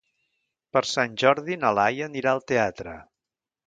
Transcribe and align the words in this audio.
Per 0.77 0.81
Sant 0.93 1.19
Jordi 1.25 1.59
na 1.67 1.73
Laia 1.81 2.11
anirà 2.11 2.37
al 2.37 2.45
teatre. 2.55 3.01